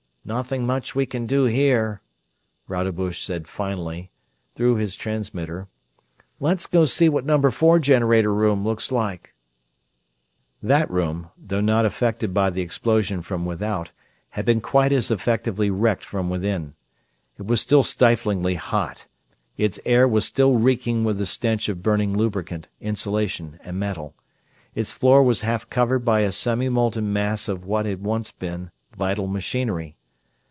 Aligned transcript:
"Nothing 0.23 0.67
much 0.67 0.93
we 0.93 1.07
can 1.07 1.25
do 1.25 1.45
here," 1.45 2.01
Rodebush 2.67 3.23
said 3.25 3.47
finally, 3.47 4.11
through 4.53 4.75
his 4.75 4.95
transmitter, 4.95 5.67
"Let's 6.39 6.67
go 6.67 6.85
see 6.85 7.09
what 7.09 7.25
number 7.25 7.49
four 7.49 7.79
generator 7.79 8.31
room 8.31 8.63
looks 8.63 8.91
like." 8.91 9.33
That 10.61 10.89
room, 10.91 11.29
although 11.41 11.61
not 11.61 11.85
affected 11.85 12.35
by 12.35 12.51
the 12.51 12.61
explosion 12.61 13.23
from 13.23 13.47
without, 13.47 13.91
had 14.29 14.45
been 14.45 14.61
quite 14.61 14.93
as 14.93 15.09
effectively 15.09 15.71
wrecked 15.71 16.05
from 16.05 16.29
within. 16.29 16.75
It 17.39 17.47
was 17.47 17.59
still 17.59 17.81
stiflingly 17.83 18.55
hot; 18.55 19.07
its 19.57 19.79
air 19.87 20.07
was 20.07 20.23
still 20.23 20.53
reeking 20.53 21.03
with 21.03 21.17
the 21.17 21.25
stench 21.25 21.67
of 21.67 21.81
burning 21.81 22.15
lubricant, 22.15 22.67
insulation, 22.79 23.59
and 23.63 23.79
metal; 23.79 24.13
its 24.75 24.91
floor 24.91 25.23
was 25.23 25.41
half 25.41 25.67
covered 25.71 26.05
by 26.05 26.19
a 26.19 26.31
semi 26.31 26.69
molten 26.69 27.11
mass 27.11 27.49
of 27.49 27.65
what 27.65 27.87
had 27.87 28.03
once 28.03 28.29
been 28.29 28.69
vital 28.95 29.25
machinery. 29.25 29.97